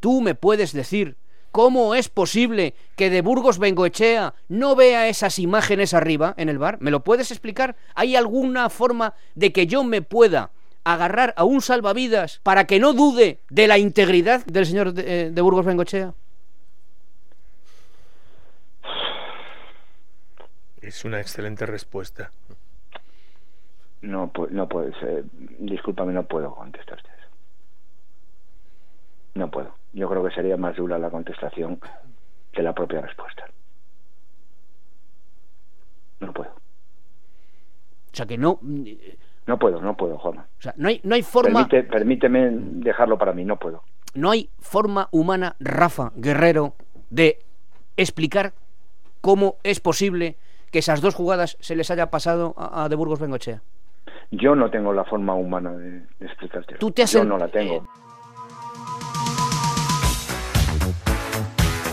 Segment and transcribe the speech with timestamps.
[0.00, 1.16] Tú me puedes decir
[1.50, 6.78] cómo es posible que de Burgos Bengoechea no vea esas imágenes arriba en el bar.
[6.80, 7.76] ¿Me lo puedes explicar?
[7.94, 10.50] ¿Hay alguna forma de que yo me pueda
[10.84, 15.30] agarrar a un salvavidas para que no dude de la integridad del señor de, eh,
[15.30, 16.14] de Burgos Bengoechea?
[20.80, 22.30] Es una excelente respuesta.
[24.00, 24.94] No, no puedes.
[25.02, 25.24] eh,
[25.58, 27.10] discúlpame, no puedo contestarte.
[29.38, 29.72] No puedo.
[29.92, 31.78] Yo creo que sería más dura la contestación
[32.50, 33.44] que la propia respuesta.
[36.18, 36.50] No puedo.
[36.50, 38.58] O sea, que no...
[38.84, 39.16] eh,
[39.46, 40.46] No puedo, no puedo, Juanma.
[40.58, 41.68] O sea, no hay, no hay forma...
[41.68, 43.84] Permite- permíteme dejarlo para mí, no puedo.
[44.14, 46.74] No hay forma humana, Rafa Guerrero,
[47.10, 47.38] de
[47.96, 48.54] explicar
[49.20, 50.36] cómo es posible
[50.72, 53.62] que esas dos jugadas se les haya pasado a, a de Burgos Bengochea.
[54.32, 56.74] Yo no tengo la forma humana de, de explicarte.
[56.74, 57.86] Tú te has Yo en- no la tengo.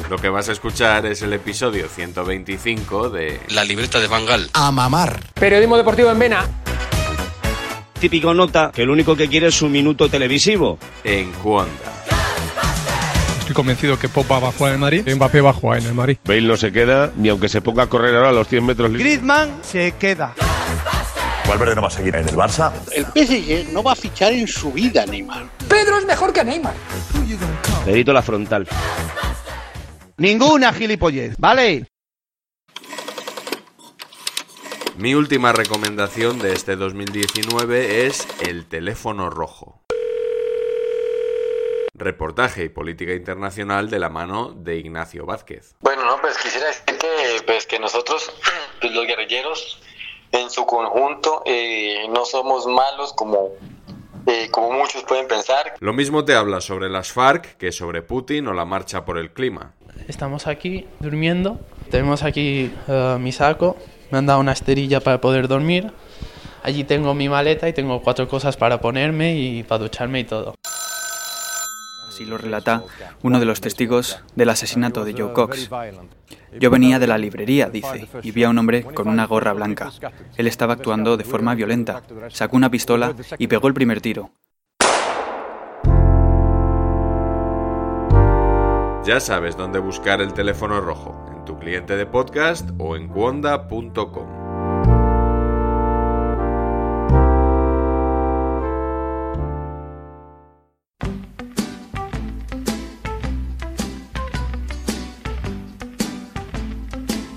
[0.09, 4.50] Lo que vas a escuchar es el episodio 125 de La libreta de Bangal.
[4.53, 5.20] A mamar.
[5.34, 6.45] Periodismo deportivo en Vena.
[8.00, 10.78] Típico nota que lo único que quiere es un minuto televisivo.
[11.03, 12.03] En Cuonda.
[13.40, 15.85] Estoy convencido que Pop va a jugar en el Madrid Mbappé va a jugar en
[15.88, 16.18] el Madrid.
[16.24, 18.91] Bale no se queda ni aunque se ponga a correr ahora a los 100 metros.
[18.91, 20.35] Griezmann se queda.
[21.47, 22.72] Valverde no va a seguir en el Barça.
[22.91, 25.46] El PSG no va a fichar en su vida Neymar.
[25.68, 26.74] Pedro es mejor que Neymar.
[27.85, 28.68] Perito la frontal.
[30.18, 31.88] Ninguna gilipollez, ¿vale?
[34.96, 39.81] Mi última recomendación de este 2019 es El teléfono rojo.
[41.94, 45.76] Reportaje y política internacional de la mano de Ignacio Vázquez.
[45.81, 48.32] Bueno, no, pues quisiera decir que, pues, que nosotros,
[48.80, 49.82] pues, los guerrilleros,
[50.32, 53.50] en su conjunto, eh, no somos malos como,
[54.28, 55.76] eh, como muchos pueden pensar.
[55.82, 59.34] Lo mismo te habla sobre las FARC que sobre Putin o la marcha por el
[59.34, 59.74] clima.
[60.07, 61.59] Estamos aquí durmiendo.
[61.89, 63.78] Tenemos aquí eh, mi saco.
[64.11, 65.91] Me han dado una esterilla para poder dormir.
[66.63, 70.55] Allí tengo mi maleta y tengo cuatro cosas para ponerme y para ducharme y todo.
[72.07, 72.84] Así lo relata
[73.23, 75.69] uno de los testigos del asesinato de Joe Cox.
[76.57, 79.91] Yo venía de la librería, dice, y vi a un hombre con una gorra blanca.
[80.38, 82.03] Él estaba actuando de forma violenta.
[82.29, 84.31] Sacó una pistola y pegó el primer tiro.
[89.05, 94.25] Ya sabes dónde buscar el teléfono rojo, en tu cliente de podcast o en cuonda.com.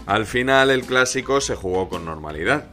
[0.07, 2.65] Al final el clásico se jugó con normalidad,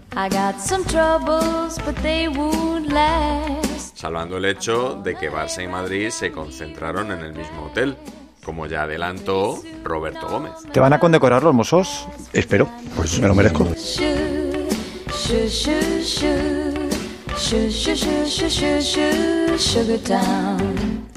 [1.91, 7.97] troubles, salvando el hecho de que Barça y Madrid se concentraron en el mismo hotel,
[8.45, 10.53] como ya adelantó Roberto Gómez.
[10.71, 12.07] ¿Te van a condecorar los mozos?
[12.31, 13.67] Espero, pues me lo merezco.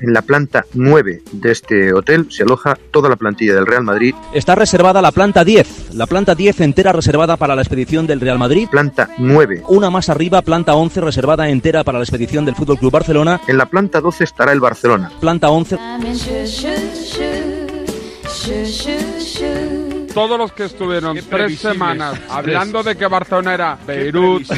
[0.01, 4.15] En la planta 9 de este hotel se aloja toda la plantilla del Real Madrid.
[4.33, 8.39] Está reservada la planta 10, la planta 10 entera reservada para la expedición del Real
[8.39, 8.69] Madrid.
[8.71, 9.65] Planta 9.
[9.69, 13.41] Una más arriba, planta 11 reservada entera para la expedición del Fútbol Club Barcelona.
[13.49, 15.11] En la planta 12 estará el Barcelona.
[15.21, 15.77] Planta 11.
[20.19, 24.51] Todos los que estuvieron tres semanas hablando de que Barcelona era Beirut,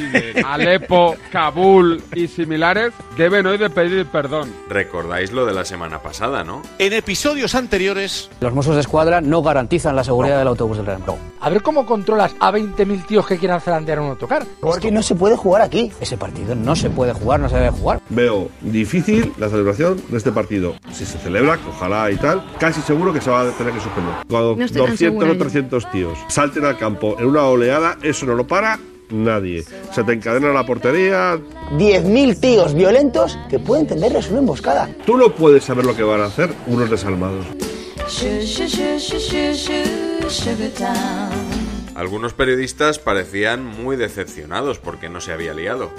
[0.42, 4.50] Alepo, Kabul y similares, deben hoy de pedir perdón.
[4.70, 6.62] Recordáis lo de la semana pasada, ¿no?
[6.78, 11.00] En episodios anteriores, Los Mossos de Escuadra no garantizan la seguridad del autobús del Real
[11.00, 11.20] Madrid.
[11.42, 14.46] A ver cómo controlas a 20.000 tíos que quieran zarandear un autocar.
[14.68, 15.90] Es que no se puede jugar aquí.
[16.00, 18.00] Ese partido no se puede jugar, no se debe jugar.
[18.10, 20.74] Veo difícil la celebración de este partido.
[20.92, 24.14] Si se celebra, ojalá y tal, casi seguro que se va a tener que suspender.
[24.28, 25.38] Cuando No estoy tan 200 segura o yo.
[25.38, 28.78] 300 tíos salten al campo en una oleada, eso no lo para
[29.10, 29.64] nadie.
[29.92, 31.38] Se te encadena la portería.
[31.72, 34.88] 10.000 tíos violentos que pueden tenderles una emboscada.
[35.06, 37.46] Tú no puedes saber lo que van a hacer unos desalmados.
[41.94, 45.90] Algunos periodistas parecían muy decepcionados porque no se había liado.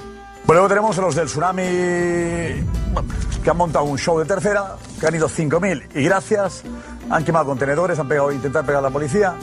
[0.46, 5.08] Bueno, luego tenemos a los del tsunami que han montado un show de tercera, que
[5.08, 6.64] han ido 5.000 y gracias,
[7.10, 9.36] han quemado contenedores, han pegado, intentado pegar a la policía,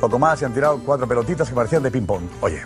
[0.00, 2.22] poco más y han tirado cuatro pelotitas que parecían de ping-pong.
[2.40, 2.62] Oye,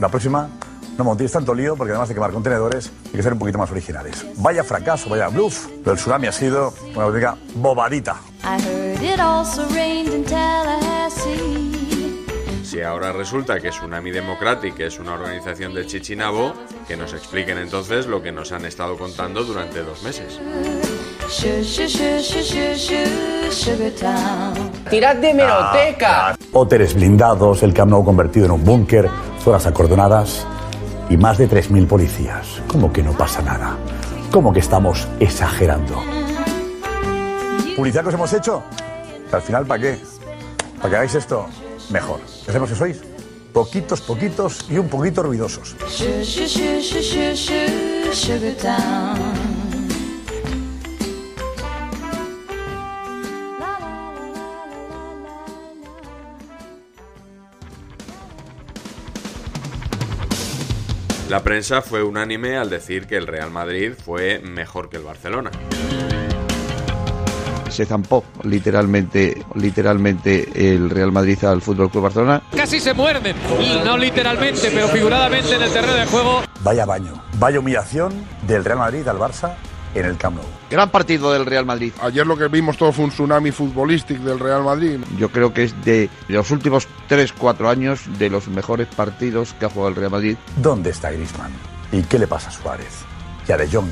[0.00, 0.50] la próxima
[0.98, 3.70] no montéis tanto lío porque además de quemar contenedores hay que ser un poquito más
[3.70, 4.26] originales.
[4.38, 8.16] Vaya fracaso, vaya bluff, pero el tsunami ha sido una auténtica bobadita.
[12.64, 16.52] Si ahora resulta que Tsunami Democratic es una organización de Chichinabo,
[16.86, 20.38] que nos expliquen entonces lo que nos han estado contando durante dos meses.
[24.90, 26.36] ¡Tirad de meroteca!
[26.52, 29.08] Hoteles blindados, el Camp Nou convertido en un búnker,
[29.42, 30.46] zonas acordonadas
[31.10, 32.62] y más de 3.000 policías.
[32.68, 33.76] ¿Cómo que no pasa nada?
[34.30, 36.02] ¿Cómo que estamos exagerando?
[37.76, 38.62] ¿Publicidad que os hemos hecho?
[39.32, 39.98] Al final, ¿para qué?
[40.76, 41.46] ¿Para que hagáis esto?
[41.90, 42.20] Mejor.
[42.44, 43.00] ¿Qué hacemos que sois?
[43.52, 45.74] Poquitos, poquitos y un poquito ruidosos.
[61.28, 65.50] La prensa fue unánime al decir que el Real Madrid fue mejor que el Barcelona.
[67.68, 72.42] Se zampó literalmente, literalmente el Real Madrid al Fútbol Club Barcelona.
[72.56, 73.36] Casi se muerden,
[73.84, 76.40] no literalmente, pero figuradamente en el terreno de juego.
[76.62, 79.54] Vaya baño, vaya humillación del Real Madrid al Barça
[79.98, 80.44] en el Camp Nou.
[80.70, 81.92] Gran partido del Real Madrid.
[82.02, 84.98] Ayer lo que vimos todo fue un tsunami futbolístico del Real Madrid.
[85.16, 89.70] Yo creo que es de los últimos 3-4 años de los mejores partidos que ha
[89.70, 90.36] jugado el Real Madrid.
[90.56, 91.52] ¿Dónde está Griezmann?
[91.92, 93.04] ¿Y qué le pasa a Suárez?
[93.46, 93.88] Y a De Jong.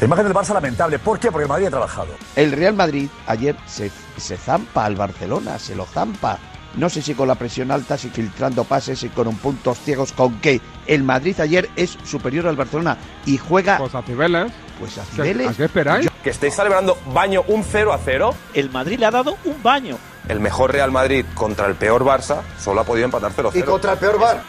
[0.00, 0.98] La imagen del Barça lamentable.
[0.98, 1.30] ¿Por qué?
[1.30, 2.08] Porque el Madrid ha trabajado.
[2.36, 6.38] El Real Madrid ayer se, se zampa al Barcelona, se lo zampa.
[6.74, 10.12] No sé si con la presión alta, si filtrando pases y con un puntos ciegos,
[10.12, 13.78] con que el Madrid ayer es superior al Barcelona y juega.
[13.78, 14.52] Pues a Cibeles.
[14.78, 15.56] Pues a ¿A Cibeles.
[15.56, 16.08] qué esperáis?
[16.22, 18.34] Que estáis celebrando baño un 0 a 0.
[18.54, 19.98] El Madrid le ha dado un baño.
[20.28, 23.64] El mejor Real Madrid contra el peor Barça solo ha podido empatar 0 a 0.
[23.64, 24.42] Y contra el peor Bar.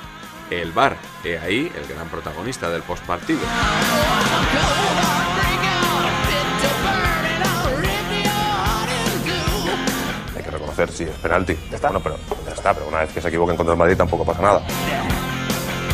[0.50, 3.40] El VAR, he ahí el gran protagonista del postpartido.
[10.36, 11.58] Hay que reconocer, sí, es penalti.
[11.82, 14.42] Bueno, pero ya está, pero una vez que se equivoquen contra el Madrid tampoco pasa
[14.42, 14.62] nada.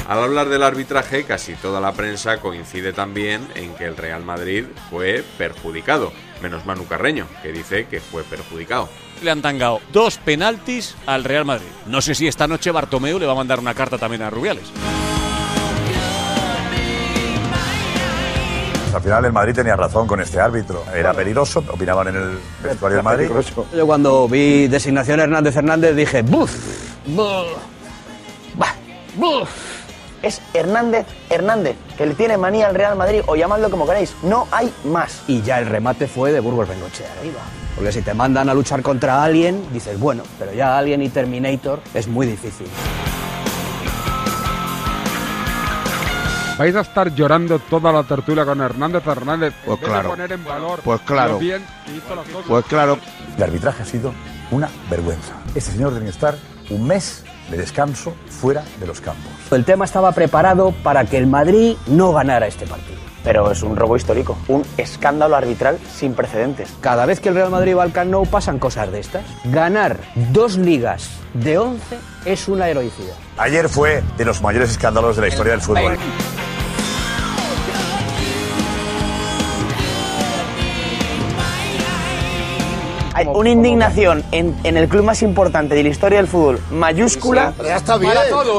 [0.07, 4.65] Al hablar del arbitraje, casi toda la prensa coincide también en que el Real Madrid
[4.91, 6.11] fue perjudicado,
[6.43, 8.87] menos Manu Carreño, que dice que fue perjudicado.
[9.23, 11.67] Le han tangado dos penaltis al Real Madrid.
[11.87, 14.71] No sé si esta noche Bartomeu le va a mandar una carta también a Rubiales.
[18.93, 20.83] Al final el Madrid tenía razón con este árbitro.
[20.93, 23.29] Era peligroso, opinaban en el vestuario del Madrid.
[23.75, 26.51] Yo cuando vi designación Hernández Hernández dije, ¡buf!
[27.07, 27.47] ¡buf!
[29.17, 29.74] Buf.
[30.25, 34.15] Es Hernández Hernández, que le tiene manía al Real Madrid o llamadlo como queráis.
[34.23, 35.21] No hay más.
[35.27, 37.41] Y ya el remate fue de Burgos Bengochea arriba.
[37.75, 41.79] Porque si te mandan a luchar contra Alien, dices, bueno, pero ya Alien y Terminator
[41.93, 42.65] es muy difícil.
[46.57, 49.53] Vais a estar llorando toda la tertulia con Hernández Hernández.
[49.53, 50.09] en Pues vez de claro.
[50.09, 51.33] poner en valor Pues claro.
[51.33, 52.45] lo bien que hizo las cosas.
[52.47, 52.97] Pues claro.
[53.37, 54.11] El arbitraje ha sido
[54.49, 55.33] una vergüenza.
[55.53, 56.35] Este señor tiene que estar
[56.71, 59.31] un mes de descanso fuera de los campos.
[59.51, 62.97] El tema estaba preparado para que el Madrid no ganara este partido.
[63.23, 66.71] Pero es un robo histórico, un escándalo arbitral sin precedentes.
[66.79, 69.25] Cada vez que el Real Madrid va al Camp Nou pasan cosas de estas.
[69.45, 69.97] Ganar
[70.31, 73.15] dos ligas de 11 es una heroicidad.
[73.37, 75.97] Ayer fue de los mayores escándalos de la historia del fútbol.
[83.25, 87.53] Hay una indignación en, en el club más importante de la historia del fútbol, mayúscula.
[87.63, 88.13] Ya está bien,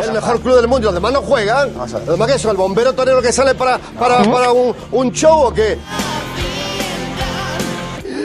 [0.04, 0.86] el mejor club del mundo.
[0.86, 1.72] Los demás no juegan.
[1.76, 5.46] Los demás que son el bombero torero que sale para, para, para un, un show
[5.46, 5.78] o qué.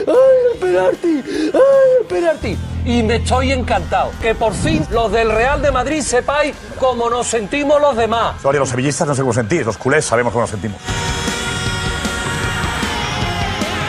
[0.04, 1.22] ¡Ay, el penalti!
[1.54, 1.60] ¡Ay,
[2.00, 2.58] el penalti!
[2.84, 4.10] Y me estoy encantado.
[4.20, 8.40] Que por fin los del Real de Madrid sepáis cómo nos sentimos los demás.
[8.42, 10.78] Sorry, los sevillistas no sé cómo sentís, los culés sabemos cómo nos sentimos.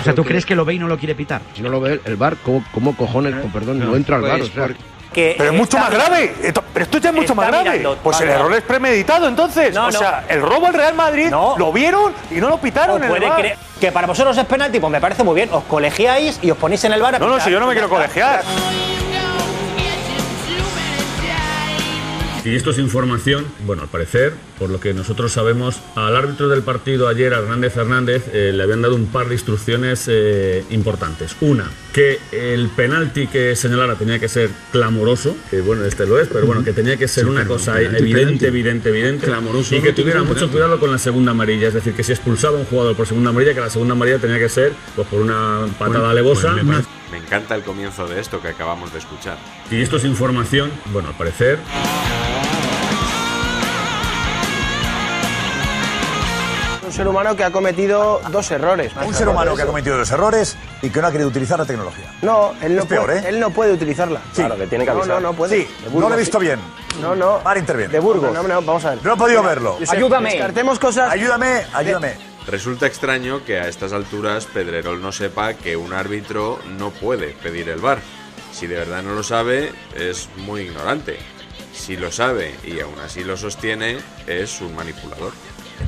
[0.03, 1.41] O sea, ¿tú crees que lo ve y no lo quiere pitar?
[1.55, 4.37] Si no lo ve el bar, ¿cómo, cómo cojones, con perdón, no entra al bar?
[4.39, 4.75] Pues O sea, por-
[5.13, 6.33] que Pero es mucho más grave.
[6.41, 7.69] Esto- pero esto ya es mucho más grave.
[7.69, 9.73] mirando- pues el error es premeditado, entonces.
[9.73, 9.99] No, o no.
[9.99, 13.31] sea, el robo al Real Madrid lo vieron y no lo pitaron en el puede
[13.35, 15.49] creer que para vosotros es penalti, pues me parece muy bien.
[15.51, 17.73] Os colegiáis y os ponéis en el bar a No, no, si yo no me
[17.73, 18.41] quiero colegiar.
[22.45, 26.61] Y esto es información, bueno, al parecer, por lo que nosotros sabemos, al árbitro del
[26.61, 31.37] partido ayer, a Hernández Fernández, eh, le habían dado un par de instrucciones eh, importantes.
[31.39, 36.27] Una, que el penalti que señalara tenía que ser clamoroso, que bueno, este lo es,
[36.27, 38.45] pero bueno, que tenía que ser Sí, una cosa penalti, evidente, penalti.
[38.45, 42.03] evidente, evidente, Clamoroso y que tuviera mucho cuidado con la segunda amarilla, es decir, que
[42.03, 44.73] si expulsaba a un jugador por segunda amarilla, que la segunda amarilla tenía que ser
[44.97, 48.49] pues, por una patada Pues- alevosa, pues me Me encanta el comienzo de esto que
[48.49, 49.37] acabamos de escuchar.
[49.71, 51.59] y esto es información, bueno, al parecer,
[56.93, 58.91] Un ser humano que ha cometido dos errores.
[59.03, 61.65] Un ser humano que ha cometido dos errores y que no ha querido utilizar la
[61.65, 62.05] tecnología.
[62.21, 63.29] No, él no, Es peor, puede, ¿eh?
[63.29, 64.19] él no puede utilizarla.
[64.31, 64.43] Sí.
[64.43, 65.15] Claro, que tiene que No, avisar.
[65.19, 65.57] no, no puede.
[65.63, 66.59] Sí, no lo he visto bien.
[67.01, 67.41] No, no.
[67.43, 67.91] Ahora interviene.
[67.91, 68.31] De Burgos.
[68.31, 68.99] No, no, vamos a ver.
[69.03, 69.77] No he podido verlo.
[69.79, 71.11] Josep, Descartemos cosas.
[71.11, 72.13] Ayúdame, ayúdame.
[72.45, 77.69] Resulta extraño que a estas alturas Pedrerol no sepa que un árbitro no puede pedir
[77.69, 77.97] el VAR.
[78.51, 81.17] Si de verdad no lo sabe, es muy ignorante.
[81.73, 83.97] Si lo sabe y aún así lo sostiene,
[84.27, 85.31] es un manipulador.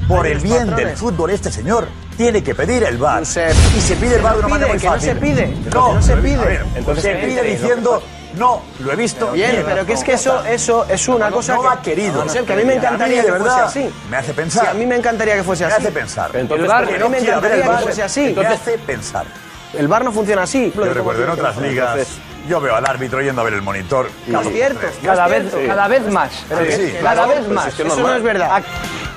[0.07, 3.23] Por el bien del fútbol, este señor tiene que pedir el VAR.
[3.23, 5.09] Y se pide el VAR de una manera muy que no fácil.
[5.09, 6.37] se pide, No, no se pide.
[6.37, 7.47] ver, Entonces, se entre, pide ¿no?
[7.49, 8.03] diciendo,
[8.35, 9.31] no, lo he visto.
[9.31, 11.81] Bien, tiene pero que es que eso, eso es una No, cosa no que, ha
[11.81, 12.21] querido.
[12.21, 13.89] Josep, que a mí me encantaría mí, de que fuese verdad, así.
[14.11, 14.63] me hace pensar.
[14.65, 15.81] Sí, a mí me encantaría que fuese Me así.
[15.83, 16.29] hace pensar.
[16.33, 18.21] el Entonces, que a no me el encantaría que fuese así.
[18.21, 19.25] me Entonces, hace pensar.
[19.73, 20.71] el VAR no funciona así.
[20.75, 21.99] Yo recuerdo en otras ligas,
[22.47, 24.07] yo veo al árbitro yendo a ver el monitor.
[24.27, 26.31] No es cierto, cada vez, cada vez más.
[26.47, 26.63] Cada
[26.99, 27.79] claro, vez más.
[27.79, 28.63] Eso no es verdad.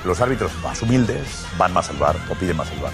[0.09, 2.93] Los árbitros más humildes van más al bar o piden más al bar.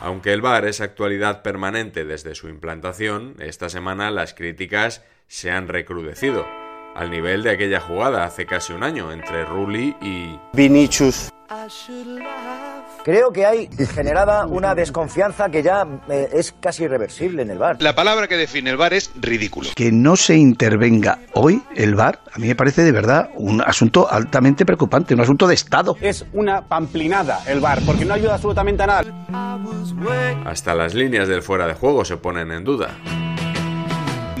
[0.00, 5.68] Aunque el VAR es actualidad permanente desde su implantación, esta semana las críticas se han
[5.68, 6.46] recrudecido,
[6.94, 11.30] al nivel de aquella jugada hace casi un año entre Rulli y Vinicius.
[13.04, 17.82] Creo que hay generada una desconfianza que ya eh, es casi irreversible en el bar.
[17.82, 19.70] La palabra que define el VAR es ridículo.
[19.74, 24.08] Que no se intervenga hoy el VAR, a mí me parece de verdad un asunto
[24.08, 25.96] altamente preocupante, un asunto de Estado.
[26.00, 30.44] Es una pamplinada el bar, porque no ayuda absolutamente a nada.
[30.44, 32.90] hasta las líneas del fuera de juego se ponen en duda.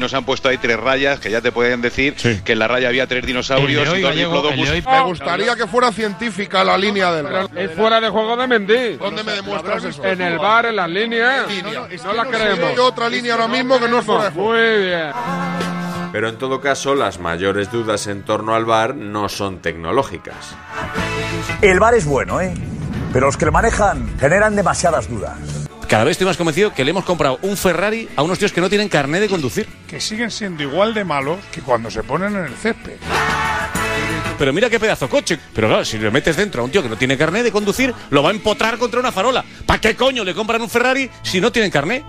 [0.00, 2.88] Nos han puesto ahí tres rayas que ya te pueden decir que en la raya
[2.88, 4.70] había tres dinosaurios y dos diplodocus.
[4.86, 7.50] Me gustaría que fuera científica la línea del bar.
[7.54, 8.96] Es fuera de juego de Mendy.
[8.96, 10.02] ¿Dónde me demuestras eso?
[10.02, 11.46] En el bar, en las líneas.
[12.02, 12.70] No, la creemos.
[12.70, 14.50] Hay otra línea ahora mismo que no es fuera de juego.
[14.50, 15.10] Muy bien.
[16.12, 20.56] Pero en todo caso, las mayores dudas en torno al VAR no son tecnológicas.
[21.60, 22.54] El bar es bueno, ¿eh?
[23.12, 25.59] Pero los que lo manejan generan demasiadas dudas.
[25.90, 28.60] Cada vez estoy más convencido que le hemos comprado un Ferrari a unos tíos que
[28.60, 29.66] no tienen carné de conducir.
[29.88, 32.92] que siguen siendo igual de malos que cuando se ponen en el césped.
[34.38, 35.36] Pero mira qué pedazo coche.
[35.52, 37.92] Pero claro, si le metes dentro a un tío que no tiene carné de conducir,
[38.10, 39.44] lo va a empotrar contra una farola.
[39.66, 42.04] ¿Para qué coño le compran un Ferrari si no tienen carné?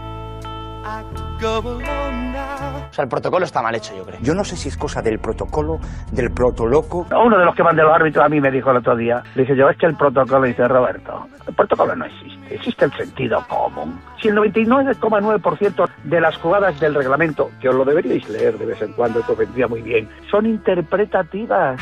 [2.91, 4.19] O sea, el protocolo está mal hecho, yo creo.
[4.21, 5.79] Yo no sé si es cosa del protocolo,
[6.11, 7.07] del protoloco.
[7.09, 9.23] Uno de los que van de los árbitros a mí me dijo el otro día,
[9.33, 12.91] le dije yo, es que el protocolo, dice Roberto, el protocolo no existe, existe el
[12.91, 13.97] sentido común.
[14.21, 18.81] Si el 99,9% de las jugadas del reglamento, que os lo deberíais leer de vez
[18.81, 21.79] en cuando, esto vendría muy bien, son interpretativas.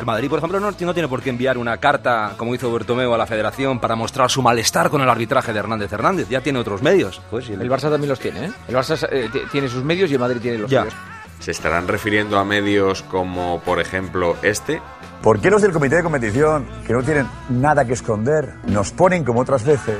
[0.00, 3.12] El Madrid, por ejemplo, no, no tiene por qué enviar una carta, como hizo Bertomeu,
[3.12, 6.28] a la federación para mostrar su malestar con el arbitraje de Hernández Hernández.
[6.28, 7.20] Ya tiene otros medios.
[7.30, 8.52] Pues, El Barça también los tiene, ¿eh?
[8.68, 10.82] El Barça eh, tiene sus medios y el Madrid tiene los Ya.
[10.82, 10.94] suyos.
[11.40, 14.80] ¿Se estarán refiriendo a medios como, por ejemplo, este?
[15.22, 19.24] ¿Por qué los del comité de competición, que no tienen nada que esconder, nos ponen,
[19.24, 19.98] como otras veces,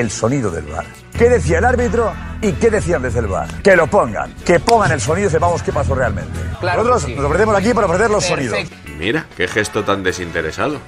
[0.00, 0.84] el sonido del bar?
[1.16, 3.48] ¿Qué decía el árbitro y qué decían desde el bar?
[3.62, 6.38] Que lo pongan, que pongan el sonido y sepamos qué pasó realmente.
[6.60, 7.14] Claro Nosotros sí.
[7.14, 8.56] nos ofrecemos aquí para ofrecer los Perfecto.
[8.56, 8.72] sonidos.
[8.98, 10.78] Mira, qué gesto tan desinteresado.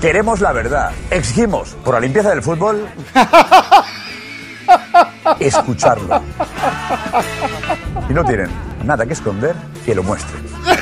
[0.00, 0.90] Queremos la verdad.
[1.10, 2.88] Exigimos, por la limpieza del fútbol,
[5.38, 6.22] escucharlo.
[8.08, 8.50] Y no tienen
[8.84, 9.54] nada que esconder,
[9.84, 10.42] que lo muestren.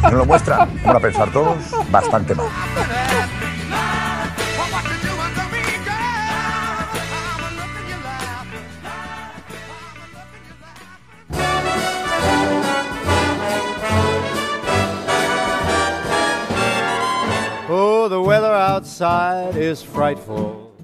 [0.00, 1.56] Si no lo muestran, vamos a pensar todos,
[1.90, 2.46] bastante mal.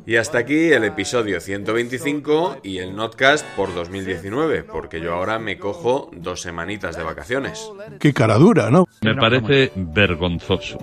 [0.07, 5.59] Y hasta aquí el episodio 125 y el Notcast por 2019, porque yo ahora me
[5.59, 7.71] cojo dos semanitas de vacaciones.
[7.99, 8.87] Qué cara dura, ¿no?
[9.01, 10.77] Me parece vergonzoso.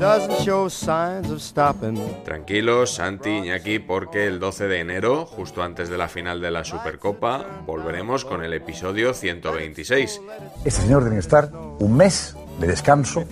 [2.25, 6.63] Tranquilos, Santi, Iñaki, porque el 12 de enero, justo antes de la final de la
[6.63, 10.19] Supercopa, volveremos con el episodio 126.
[10.65, 13.25] Este señor tiene que estar un mes de descanso.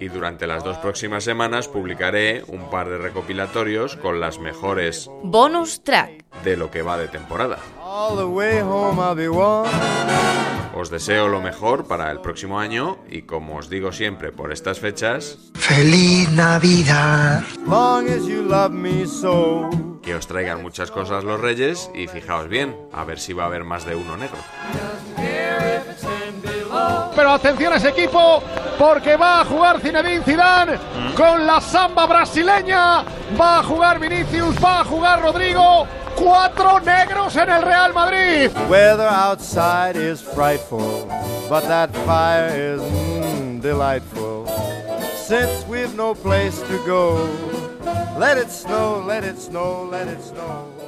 [0.00, 5.82] Y durante las dos próximas semanas publicaré un par de recopilatorios con las mejores Bonus
[5.84, 6.24] track.
[6.44, 7.58] de lo que va de temporada.
[10.74, 14.78] Os deseo lo mejor para el próximo año y como os digo siempre por estas
[14.78, 17.42] fechas, Feliz Navidad.
[20.02, 23.46] que os traigan muchas cosas los reyes y fijaos bien, a ver si va a
[23.46, 24.38] haber más de uno negro.
[27.18, 28.40] Pero atención a ese equipo,
[28.78, 30.78] porque va a jugar Zinedine Zidane
[31.16, 33.02] con la samba brasileña.
[33.36, 35.84] Va a jugar Vinicius, va a jugar Rodrigo.
[36.14, 38.52] Cuatro negros en el Real Madrid.
[38.70, 41.08] Weather outside is frightful,
[41.50, 44.46] but that fire is mm, delightful.
[45.16, 47.28] Since we've no place to go,
[48.16, 50.87] let it snow, let it snow, let it snow.